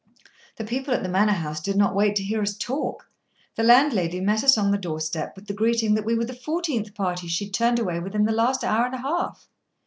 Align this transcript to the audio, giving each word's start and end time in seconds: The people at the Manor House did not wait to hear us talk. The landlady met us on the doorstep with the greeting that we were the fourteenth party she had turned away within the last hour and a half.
The 0.55 0.63
people 0.63 0.95
at 0.95 1.03
the 1.03 1.09
Manor 1.09 1.31
House 1.33 1.61
did 1.61 1.75
not 1.77 1.93
wait 1.93 2.15
to 2.15 2.23
hear 2.23 2.41
us 2.41 2.55
talk. 2.57 3.07
The 3.55 3.61
landlady 3.61 4.19
met 4.19 4.43
us 4.43 4.57
on 4.57 4.71
the 4.71 4.79
doorstep 4.79 5.35
with 5.35 5.45
the 5.45 5.53
greeting 5.53 5.93
that 5.93 6.05
we 6.05 6.15
were 6.15 6.25
the 6.25 6.33
fourteenth 6.33 6.95
party 6.95 7.27
she 7.27 7.45
had 7.45 7.53
turned 7.53 7.77
away 7.77 7.99
within 7.99 8.25
the 8.25 8.31
last 8.31 8.63
hour 8.63 8.87
and 8.87 8.95
a 8.95 9.01
half. 9.01 9.47